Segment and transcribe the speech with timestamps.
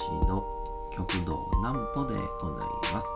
[0.00, 0.44] 講談師の
[0.92, 3.06] 極道南歩でございます。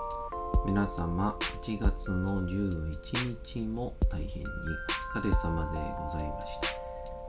[0.65, 4.49] 皆様1月の11日も大変に
[5.15, 6.69] お疲れ様でございました。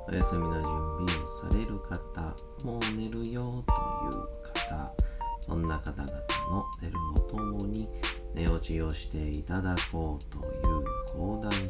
[0.08, 3.74] お休みの準備をされる方もう寝るよと
[4.06, 4.94] いう方
[5.40, 6.12] そんな方々
[6.52, 7.88] の寝るをともに
[8.34, 11.70] 寝落ちをしていただこうという講談師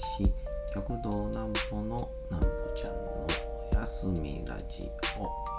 [0.73, 3.27] 極道南歩の南歩ちゃんの
[3.73, 4.89] お休みラジ
[5.19, 5.58] オ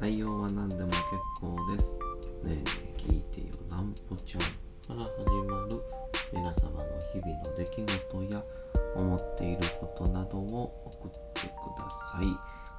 [0.00, 1.00] 内容は何でも結
[1.40, 1.96] 構です。
[2.44, 5.82] ねえねえ聞いてよなんぽちゃんから始まる
[6.32, 8.42] 皆様の日々の出来事や
[8.94, 12.26] 思っていることなどを送ってください。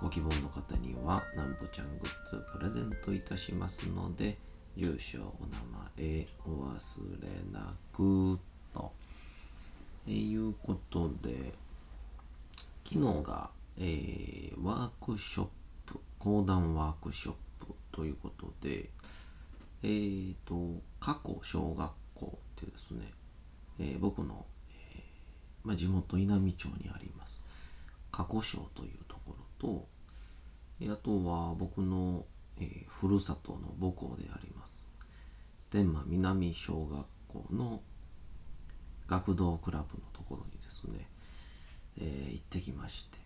[0.01, 4.37] ご希望の方にはなんぽちゃんグッズプレゼントいたしますので、
[4.77, 5.57] 住所、お名
[5.97, 8.39] 前、お忘れなく
[8.73, 8.93] と
[10.07, 10.11] え。
[10.13, 11.53] いうことで、
[12.85, 15.51] 昨日が、えー、ワークショップ
[16.19, 17.33] 講談ワークショッ
[17.65, 18.89] プということで、
[19.81, 23.05] えーと、過去小学校ってですね、
[23.79, 25.01] えー、僕の、えー、
[25.63, 27.41] まあ、地元稲美町にあります。
[28.11, 29.87] 過去小というところと、
[30.91, 32.25] あとは僕の、
[32.59, 34.85] え、ふるさとの母校であります。
[35.69, 37.81] 天満南小学校の
[39.07, 41.07] 学童クラブのところにですね、
[42.01, 43.17] え行ってきまして、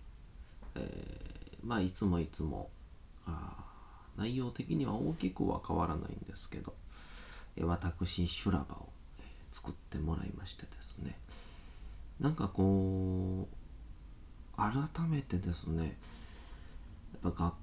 [0.76, 2.70] えまあいつもいつも
[4.18, 6.76] 内容的には大きくは変わらないんですけど、
[7.56, 8.90] え私修羅場を、
[9.20, 11.20] え作ってもらいましてですね。
[12.20, 14.74] なんかこう改
[15.10, 15.98] めてですね
[17.24, 17.54] やっぱ学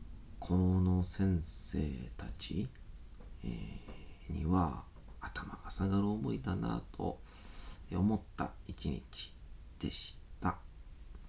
[0.41, 1.79] 校の先生
[2.17, 2.69] たち、
[3.45, 4.83] えー、には
[5.21, 7.21] 頭が下がる思いだなと
[7.93, 9.33] 思った一日
[9.79, 10.59] でした。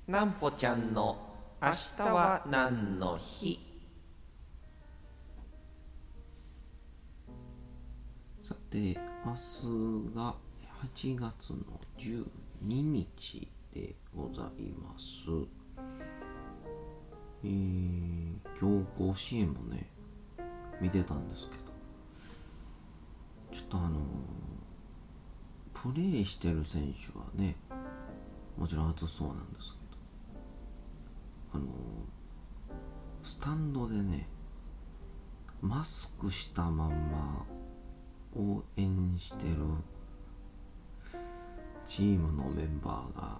[0.07, 1.17] なんぽちゃんの
[1.61, 3.70] 明日は何の日？
[8.71, 10.33] さて明日が
[10.95, 11.57] 8月の
[11.97, 12.23] 12
[12.69, 15.27] 日でございます。
[17.43, 19.89] えー、今日甲子園もね
[20.79, 21.63] 見てたんですけど
[23.51, 23.99] ちょっとあの
[25.73, 27.57] プレーしてる選手はね
[28.57, 29.75] もちろん暑そうなんです
[31.51, 31.65] けどあの
[33.21, 34.29] スタンドでね
[35.61, 37.45] マスクしたまんま
[38.35, 39.55] 応援してる
[41.85, 43.39] チームのメンバーが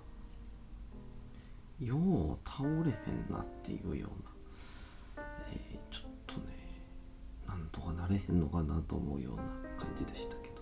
[1.79, 2.84] よう倒れへん
[3.29, 4.07] なっていうよ
[5.18, 6.47] うな、えー、ちょっとね
[7.47, 9.44] なんとかなれへんのかなと思うような
[9.78, 10.62] 感じでしたけど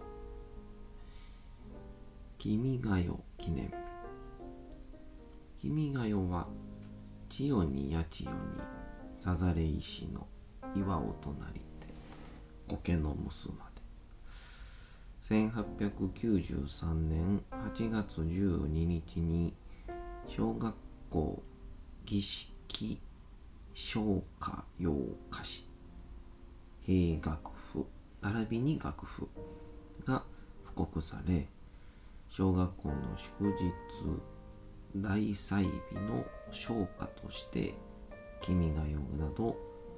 [2.38, 3.74] 「君が代」記念。
[5.58, 6.48] 日「君が代」は
[7.28, 8.40] 千代に八千代に
[9.14, 10.28] さざれ石の
[10.76, 11.88] 岩を隣て
[12.68, 13.69] 苔の娘。
[15.30, 19.54] 1893年8月12日に
[20.28, 20.74] 小学
[21.12, 21.44] 校
[22.04, 23.00] 儀式
[23.76, 24.92] 昇華洋
[25.32, 25.68] 歌詞
[26.82, 27.86] 兵学府
[28.24, 29.28] 並びに楽譜
[30.04, 30.24] が
[30.64, 31.48] 布告され
[32.30, 33.72] 小学校の祝日
[34.96, 35.70] 大祭日
[36.08, 37.76] の昇華として
[38.42, 39.56] 「君が代」など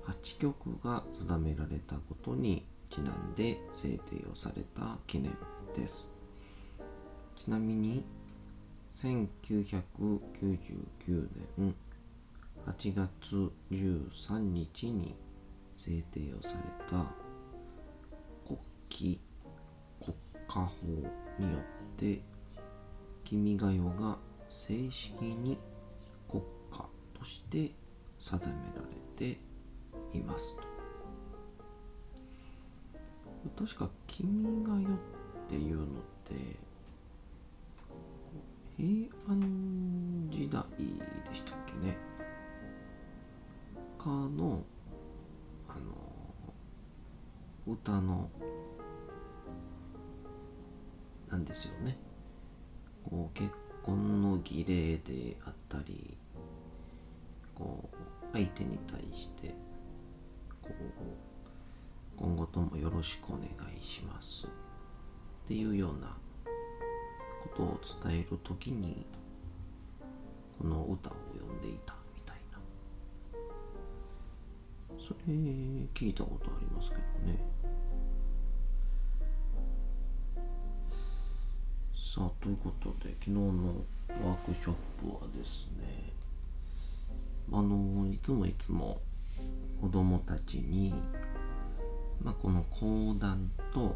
[0.07, 5.35] 8曲が定められたことにちなんで制定をされた記念
[5.75, 6.13] です。
[7.35, 8.05] ちなみに
[8.89, 11.27] 1999
[11.57, 11.73] 年
[12.67, 15.15] 8月13日に
[15.73, 17.05] 制定をされた
[18.45, 18.59] 国
[18.89, 19.17] 旗
[20.03, 20.13] 国
[20.47, 20.75] 家法
[21.39, 21.61] によっ
[21.95, 22.21] て
[23.23, 25.57] 「君が代」が正式に
[26.29, 27.73] 国家として
[28.19, 29.39] 定められて
[30.13, 30.70] いますと。
[33.57, 34.87] 確か「君が代」っ
[35.49, 35.87] ていうのっ
[36.23, 36.35] て
[38.77, 40.63] 平安時代
[41.29, 41.97] でしたっけね。
[43.97, 44.63] かの
[45.67, 46.53] あの
[47.67, 48.29] 歌の
[51.29, 51.97] なんですよね。
[53.09, 53.51] こう結
[53.83, 56.17] 婚の儀礼であったり
[57.55, 57.95] こう
[58.33, 59.53] 相手に対して
[60.61, 61.30] こう
[62.17, 64.47] 今後ともよろしくお願いします。
[64.47, 66.15] っていうような
[67.41, 67.79] ことを
[68.09, 69.05] 伝える時に
[70.59, 72.59] この歌を読んでいたみたいな。
[74.99, 75.33] それ
[75.93, 77.43] 聞いたことありますけどね。
[82.13, 86.11] さあということで昨日のワークショップはですね
[87.53, 88.99] あのいつもいつも
[89.81, 90.93] 子供たちに、
[92.23, 93.95] まあ、この講談と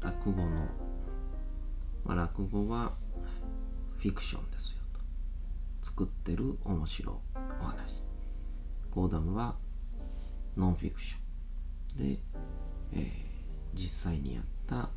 [0.00, 0.66] 落語の、
[2.04, 2.92] まあ、落語は
[3.98, 5.00] フィクションですよと。
[5.86, 7.20] 作ってる面白
[7.60, 8.02] お話。
[8.90, 9.56] 講談は
[10.56, 12.14] ノンフィクション。
[12.14, 12.18] で、
[12.92, 13.02] えー、
[13.74, 14.88] 実際にやった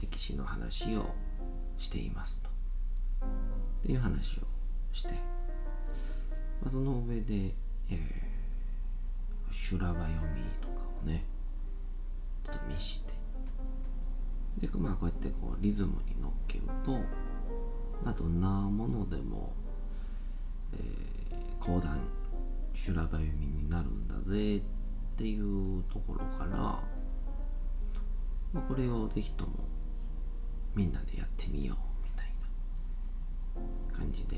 [0.00, 1.06] 歴史の話を
[1.78, 2.50] していますと。
[2.50, 4.42] っていう話を
[4.92, 5.10] して。
[6.60, 7.54] まあ、その上で、
[7.90, 10.77] えー、修羅場読みとか。
[11.04, 11.24] ね
[12.44, 13.18] ちょっと見して。
[14.60, 16.92] でまあこうやってこうリズムに乗っけると、
[18.04, 19.52] まあ、どんなものでも、
[20.72, 22.00] えー、講談
[22.74, 24.60] 修羅場読みになるんだぜっ
[25.16, 26.82] ていうところから、ま
[28.56, 29.52] あ、これをぜひとも
[30.74, 32.32] みんなでやってみようみたい
[33.92, 34.36] な感じで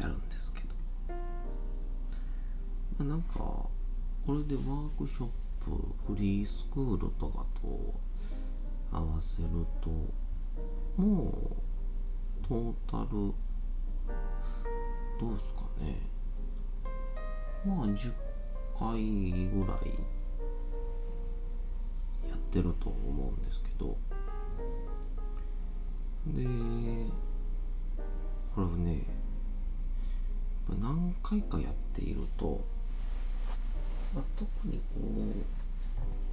[0.00, 0.74] やるんですけど、
[2.98, 3.66] まあ、なんか
[4.26, 5.28] これでワークショッ
[5.64, 5.70] プ
[6.12, 7.94] フリースクールとかと
[8.92, 9.48] 合わせる
[9.80, 9.88] と
[11.00, 11.32] も
[12.44, 13.32] うトータル
[15.20, 15.96] どうですかね。
[17.64, 18.12] まあ10
[18.76, 19.00] 回
[19.48, 19.90] ぐらい
[22.28, 23.96] やってると思うんですけど。
[26.26, 26.44] で
[28.54, 29.04] これね
[30.80, 32.64] 何回かやっていると、
[34.14, 35.00] まあ、特にこ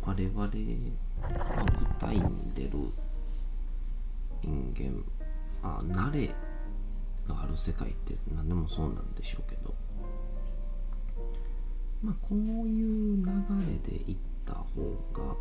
[0.06, 2.72] う我々、まあ、舞台に出る
[4.44, 5.04] 人間
[5.62, 6.28] あ慣れ
[7.28, 9.74] がある世界って何でもそうなんでしょうけど
[12.04, 13.32] まあこういう流
[13.66, 14.82] れでいった方
[15.14, 15.36] が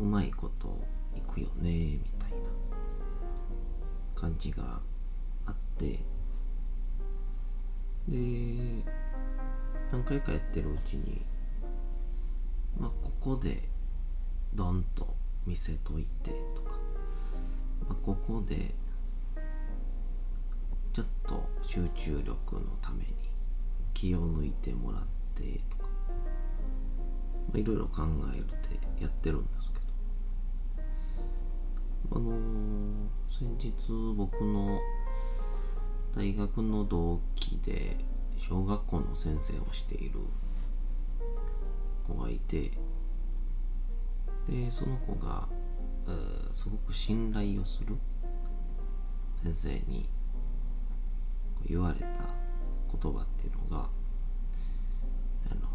[0.00, 0.82] うまいこと
[1.14, 2.36] いくよねみたいな
[4.14, 4.80] 感じが
[5.46, 6.00] あって
[8.08, 8.82] で
[9.94, 11.22] 何回かやってるうちに
[12.76, 13.62] まあここで
[14.52, 15.14] ドンと
[15.46, 16.72] 見せといてとか、
[17.88, 18.74] まあ、ここで
[20.92, 23.14] ちょっと集中力のために
[23.92, 25.02] 気を抜いてもらっ
[25.36, 25.88] てとか、
[27.46, 28.02] まあ、いろいろ考
[28.34, 29.78] えるってやってるんですけ
[32.10, 32.16] ど。
[32.16, 34.80] あのー、先日僕の
[36.16, 37.96] 大学の同期で
[38.36, 40.20] 小学校の先生をしている
[42.06, 42.70] 子がいて
[44.48, 45.48] でその子が、
[46.52, 47.96] すごく信頼をする
[49.42, 50.08] 先生に
[51.66, 53.88] 言われた言葉っていうのが
[55.50, 55.68] 「あの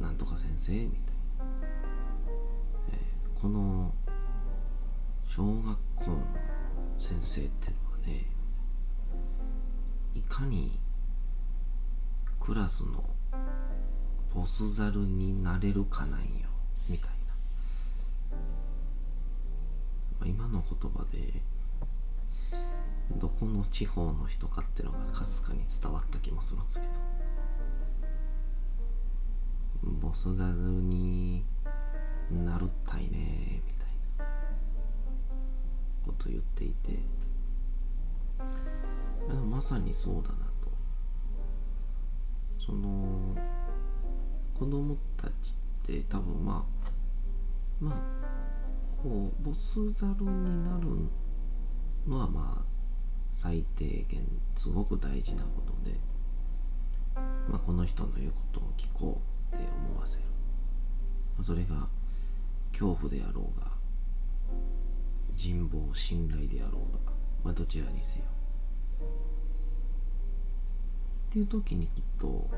[0.00, 1.44] なんとか先生」みたいな、
[2.92, 3.94] えー、この
[5.26, 6.18] 小学校の
[6.98, 8.26] 先生ってのはね
[10.14, 10.78] いかに
[12.40, 13.04] クラスの
[14.34, 16.26] ボスザルになれるかなんよ
[16.88, 18.36] みたいな、
[20.18, 21.42] まあ、今の言葉で
[23.16, 26.92] どこの地方の人かってのがかすかに伝わった気もするんですけど。
[29.82, 31.42] ボスザルに
[32.30, 33.86] なるったいねみたい
[34.18, 34.24] な
[36.04, 36.98] こと言っていて。
[39.48, 40.49] まさにそうだな。
[42.64, 43.34] その
[44.54, 45.32] 子供たちっ
[45.86, 46.66] て多分ま
[47.80, 50.86] あまあこうボスザルになる
[52.06, 52.70] のはまあ
[53.28, 54.20] 最低限
[54.54, 55.96] すごく大事なことで、
[57.48, 60.24] まあ、この人の言うことを聞こうって思わせる、
[61.36, 61.88] まあ、それが
[62.72, 63.68] 恐怖であろうが
[65.34, 67.12] 人望信頼であろうが、
[67.42, 68.26] まあ、どちらにせよ。
[71.30, 72.48] っていう時にきっとも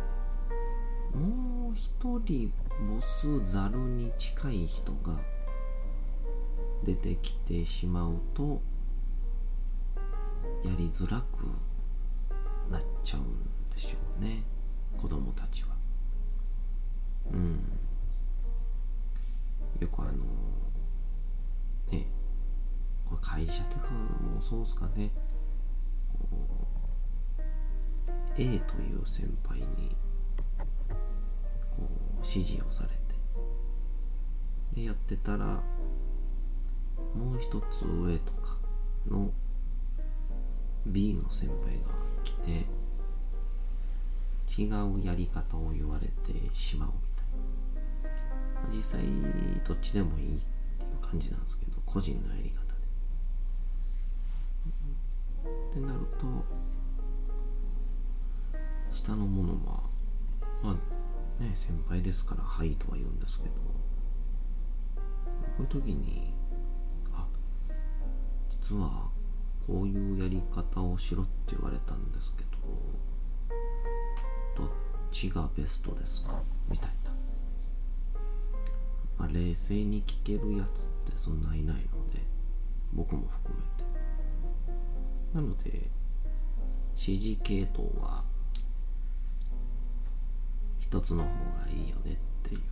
[1.72, 1.90] う一
[2.24, 2.50] 人
[2.88, 5.20] ボスザルに近い人が
[6.82, 8.62] 出てきてしまうと
[10.64, 11.48] やりづらく
[12.70, 13.24] なっちゃうん
[13.68, 14.42] でしょうね。
[14.98, 15.76] 子供たちは。
[17.30, 17.60] うん。
[19.80, 20.12] よくあの
[21.90, 22.06] ね
[23.04, 25.10] これ会社とかもそうっすかね。
[26.30, 26.61] こう
[28.36, 29.96] A という先輩に
[31.70, 32.96] こう指示をされて
[34.74, 35.62] でやってたら
[37.14, 38.56] もう一つ上とか
[39.08, 39.30] の
[40.86, 41.90] B の先輩が
[42.24, 42.66] 来て
[44.62, 47.26] 違うやり方を言われてしまうみたい
[48.70, 48.76] な。
[48.76, 49.00] 実際
[49.66, 50.38] どっちでもいいっ
[50.78, 52.62] ていう感じなんですけど個人のやり方で。
[55.70, 56.26] ってなると
[58.92, 59.82] 下の者は
[60.62, 63.60] まあね先輩ですから「はい」とは言うんですけどこ
[65.60, 66.34] ういう時に
[67.12, 67.26] あ
[68.50, 69.10] 実は
[69.66, 72.50] こういうやり方をしろって言われたんですけど
[74.56, 74.70] どっ
[75.10, 76.42] ちがベストですか？
[76.68, 77.10] みたいな、
[79.18, 82.20] まあ、冷静に聞けるやつってそんないないので
[82.92, 83.84] 僕も含めて。
[85.34, 85.90] なので
[86.94, 88.22] 指示系統は
[90.92, 92.62] 一つの方がいいよねっていうっ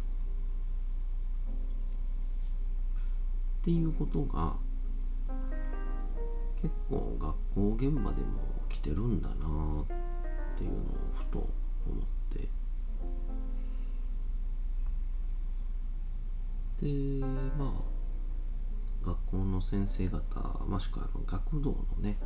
[3.63, 4.57] ていうことが
[6.61, 9.37] 結構学校現場でも起きてるんだなっ
[10.59, 10.81] ていうのを
[11.15, 12.51] ふと思って。
[16.87, 17.25] で
[17.57, 17.75] ま
[19.03, 22.19] あ学校の先生方もしくは学童のね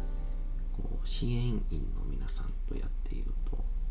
[0.72, 3.83] こう支援員の皆さんとやっていると。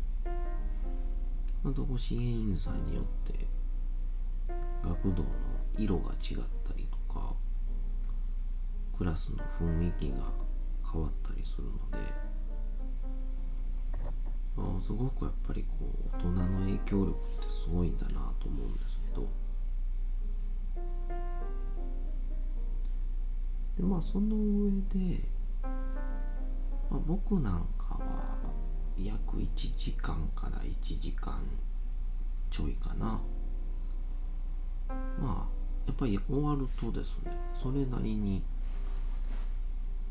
[1.64, 3.46] またこ支援員さんによって
[4.82, 5.28] 学童の
[5.78, 7.32] 色が違ったりとか
[8.96, 10.30] クラスの雰囲気が
[10.92, 11.98] 変わったりするので
[14.58, 19.26] あすごくやっぱりこう大人の影響力ってすごいんだなと思うんですけど。
[23.76, 25.20] でまあその上で、
[25.62, 28.43] まあ、僕なんかは
[28.98, 31.40] 約1時間から1時間
[32.50, 33.22] ちょいかな。
[35.18, 35.46] まあ
[35.86, 38.42] やっぱり終わるとですねそれなりに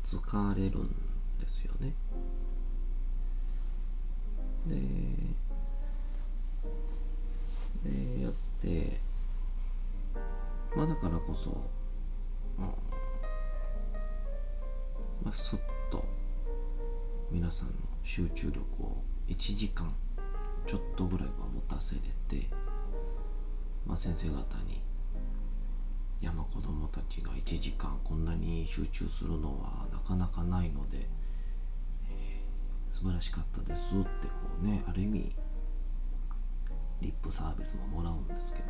[0.04, 0.88] 疲れるん
[1.40, 1.94] ですよね。
[4.66, 4.76] で
[7.84, 9.00] でやって
[10.76, 11.50] まあだからこそ、
[12.58, 12.72] うんま
[15.30, 15.58] あ、すっ
[15.90, 16.04] と
[17.30, 17.74] 皆さんの
[18.04, 19.92] 集中力を1時間
[20.66, 22.48] ちょっとぐらいは持たせれて、
[23.86, 24.34] まあ、先生方
[24.68, 24.82] に
[26.20, 31.08] 「いやまあ子供たちが1時間こんなに集中するのはなかなかないので、
[32.10, 34.32] えー、素晴らしかったです」ってこ
[34.62, 35.34] うねある意味
[37.00, 38.64] リップサービスももらうんですけど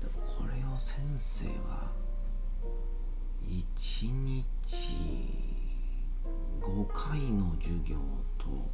[0.00, 1.92] でもこれを先生は
[3.46, 5.49] 1日
[6.60, 7.96] 5回の授業
[8.38, 8.70] と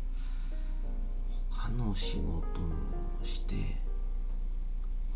[1.50, 2.22] 他の仕事
[2.60, 2.74] も
[3.22, 3.54] して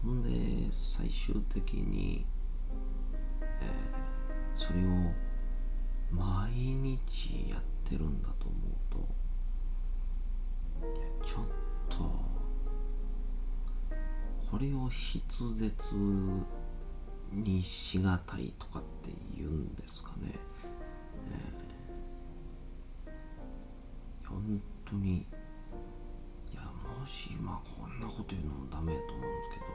[0.03, 0.31] ほんで
[0.71, 2.27] 最終的に、
[3.43, 5.13] えー、それを
[6.11, 9.31] 毎日やってるんだと思うと
[11.25, 11.45] ちょっ
[11.89, 12.31] と
[14.51, 15.23] これを筆
[15.55, 15.95] 舌
[17.33, 20.33] にしがたいとかって言うんですかね、
[24.91, 25.25] 当にい
[26.55, 29.67] やもし今こんなこと言うのもダメと思うんですけど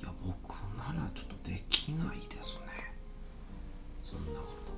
[0.00, 2.92] いや僕ならちょっとできないですね。
[4.02, 4.72] そんなこと。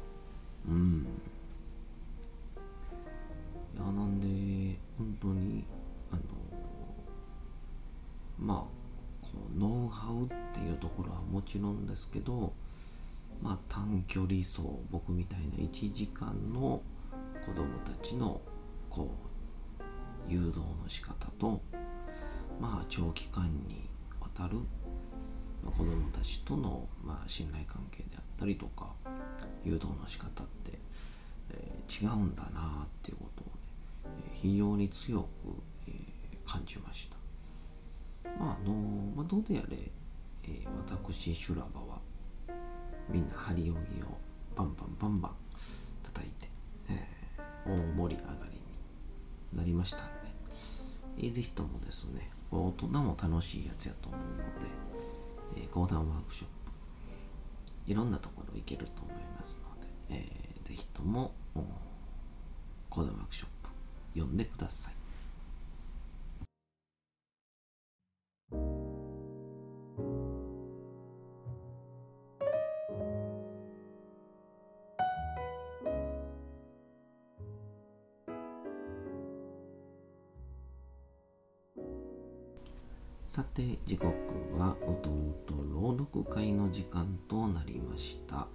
[0.69, 1.07] うん。
[3.75, 5.65] いやなんで本当に
[6.13, 6.23] あの
[8.39, 8.85] まあ
[9.59, 12.53] ノウハウっていうところはもちろんですけど、
[13.43, 16.81] まあ、短距離走僕みたいな1時間の
[17.45, 18.41] 子供たちの
[18.95, 19.11] こ
[20.29, 21.61] う誘導の仕方と
[22.61, 23.89] まあ長期間に
[24.21, 24.59] わたる、
[25.65, 28.93] まあ、子供たちとの、まあ、信頼関係であったりとか
[29.65, 30.79] 誘導の仕方って、
[31.51, 33.47] えー、違うんだなっていうことを
[34.13, 35.27] ね、非常に強く、
[35.89, 37.17] えー、感じました。
[38.39, 38.75] まああの
[39.17, 39.77] まあ、どうであれ、
[40.45, 41.99] えー、私修羅場は
[43.09, 44.19] みんな張り扇を
[44.55, 45.33] バンバンバンバン
[46.05, 46.49] 叩いて、
[46.91, 48.54] えー、大盛り上がり
[49.57, 50.05] なりましたんで、
[51.19, 54.45] えー、ぜひともですね大人も楽しいやつやと思うので、
[55.57, 61.35] えー、講談ワークショップいろんなところ行けると思いますので、えー、ぜひとも
[62.89, 63.71] 講談ワークショップ
[64.15, 65.04] 読んでください。
[83.35, 84.13] さて時刻
[84.57, 85.11] は弟
[85.73, 88.47] 朗読会の時間となりました。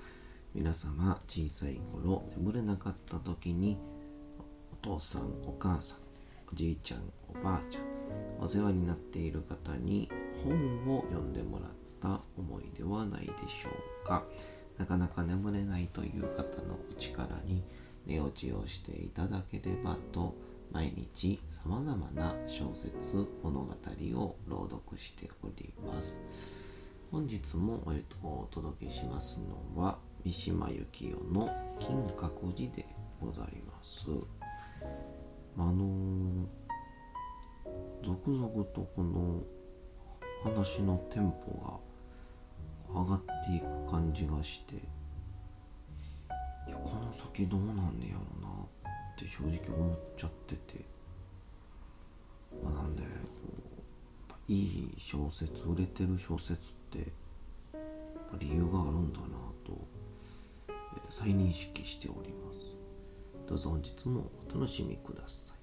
[0.56, 3.78] 皆様小さい頃眠れなかった時に
[4.72, 6.00] お父さんお母さん
[6.50, 7.84] おじいちゃんおばあちゃん
[8.42, 10.10] お世話になっている方に
[10.46, 11.72] 本を読んでもらっ
[12.02, 13.70] た思いではないでしょ
[14.06, 14.24] うか。
[14.78, 17.66] なかなか眠れないという方のお力に
[18.06, 20.36] 寝落ちをしていただければと
[20.72, 23.74] 毎日さまざまな小説物語
[24.16, 26.24] を朗読しております。
[27.12, 29.42] 本日も、えっと、お届けします
[29.76, 31.50] のは三島由紀夫の
[31.80, 32.86] 金閣寺で
[33.20, 34.10] ございます。
[35.58, 36.46] あのー、
[38.04, 39.42] 続々とこの
[40.44, 41.82] 話のテンポ
[42.94, 48.49] が上がっていく感じがしていやこの先どうなんねやろな。
[49.20, 50.86] って正直思っちゃってて、
[52.64, 53.08] まあ、なんでこ
[54.48, 57.12] ういい小説売れてる小説って
[58.40, 59.26] 理由があるんだな
[59.66, 59.88] と
[61.10, 62.62] 再認識しております。
[63.48, 65.59] どうぞ本日もお楽しみください。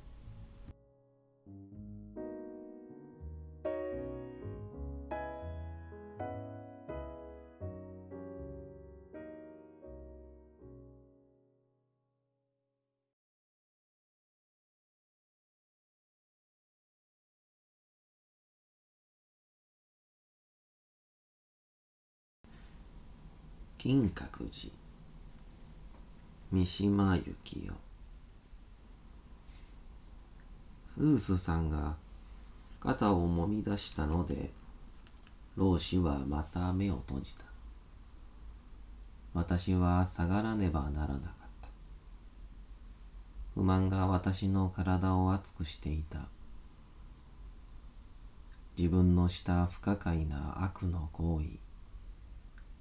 [23.87, 24.73] 金閣寺。
[26.50, 27.75] 三島由紀夫。
[30.97, 31.95] フースさんが
[32.81, 34.50] 肩をもみ出したので
[35.54, 37.45] 老子はまた目を閉じた。
[39.34, 41.30] 私は下がらねばならなかっ
[41.63, 41.69] た。
[43.54, 46.23] 不満が私の体を熱くしていた。
[48.76, 51.66] 自分のした不可解な悪の行為。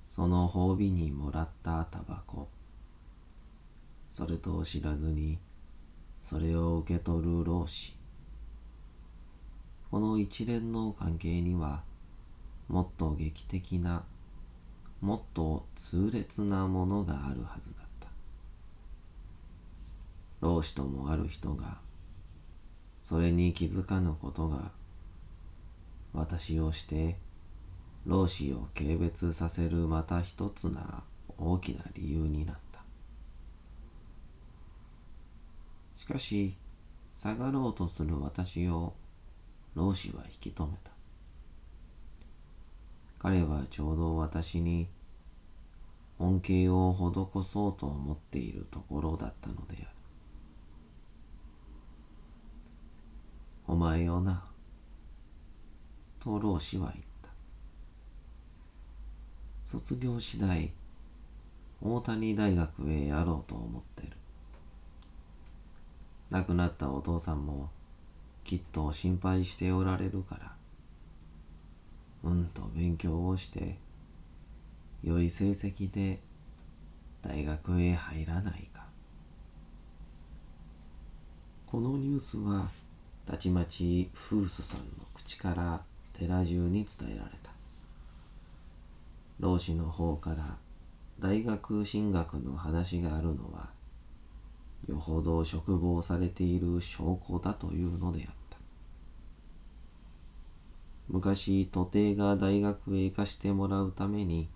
[0.06, 2.48] その褒美にもらったタバコ。
[4.12, 5.38] それと知らずに
[6.22, 7.98] それを受け取る老子
[9.92, 11.84] この一連の関係には
[12.70, 14.04] もっと劇的な
[15.02, 18.08] もっと痛烈なものがあるはずだった。
[20.42, 21.78] 老子ともある人が
[23.02, 24.72] それに気づかぬことが
[26.14, 27.18] 私をして
[28.06, 31.04] 老子を軽蔑させるまた一つな
[31.38, 32.82] 大きな理由になった。
[35.98, 36.56] しかし
[37.14, 38.94] 下がろうとする私を
[39.74, 40.92] 老子は引き止めた。
[43.18, 44.88] 彼はちょうど私に
[46.20, 49.88] 恩恵を施そうと思っているところだったのである。
[53.68, 54.46] お前よな。
[56.20, 57.15] と老子は言った。
[59.66, 60.72] 卒業次第
[61.82, 64.12] 大谷大学へやろうと思ってる。
[66.30, 67.72] 亡くなったお父さんも
[68.44, 70.56] きっと心配しておられるから。
[72.30, 73.80] うんと勉強をして
[75.04, 76.20] 良い成績で
[77.24, 78.86] 大学へ入らないか。
[81.66, 82.70] このニュースは
[83.26, 85.82] たちまちフースさんの口から
[86.14, 87.55] 寺中に伝えられた。
[89.40, 90.58] 老子の方から
[91.20, 93.70] 大学進学の話があるのは
[94.88, 98.58] よほど嘱望されている証拠だというのであった。
[101.08, 104.50] 昔徒弟が大学へ行かしてもらうために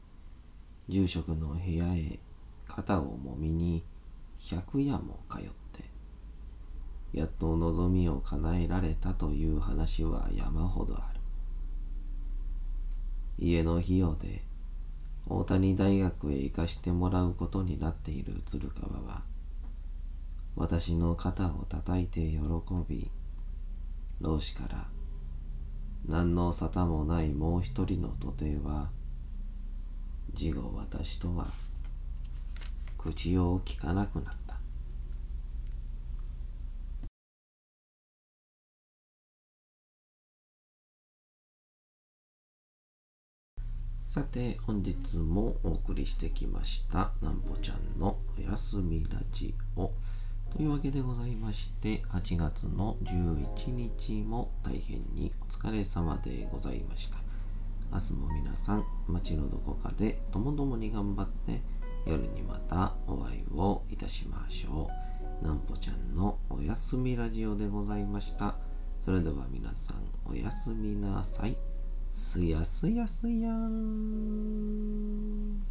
[0.88, 2.20] 住職の部屋へ
[2.68, 3.84] 肩をもみに
[4.40, 5.50] 百夜も通って
[7.14, 11.20] やっと望みを叶えられたという話は山ほどある。
[13.38, 14.44] 家の費用で
[15.32, 19.22] 大谷大学へ行かしてもらうことになっている鶴川は
[20.56, 22.40] 私の肩を叩いて喜
[22.88, 23.12] び
[24.22, 24.88] 老子から
[26.08, 28.90] 何の沙汰もないもう一人の徒弟は
[30.34, 31.48] 事後私とは
[32.98, 34.49] 口を聞かなくなった。
[44.10, 49.92] さて本日もお送りしてきましたなんぽちゃんのおやすみラジオ。
[50.52, 57.18] というわけでございまして8月の11日も大変にお疲れ様でございました。
[57.94, 61.62] 明日も皆さん街のどこかでともどもに頑張って
[62.08, 64.90] 夜にまたお会いをいたしましょ
[65.44, 65.46] う。
[65.46, 68.56] なんぽちゃんのおやすみラジオでございました。
[69.02, 71.69] それでは皆さんおやすみなさい。
[72.10, 75.62] すやすやすやーん。